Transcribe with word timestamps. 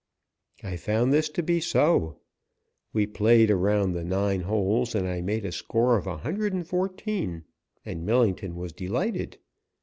I 0.63 0.77
found 0.77 1.13
this 1.13 1.29
to 1.29 1.43
be 1.43 1.59
so. 1.59 2.15
We 2.91 3.05
played 3.05 3.51
around 3.51 3.91
the 3.91 4.03
nine 4.03 4.41
holes 4.41 4.95
and 4.95 5.07
I 5.07 5.21
made 5.21 5.45
a 5.45 5.51
score 5.51 5.95
of 5.95 6.07
114, 6.07 7.43
and 7.85 8.03
Millington 8.03 8.55
was 8.55 8.73
delighted. 8.73 9.37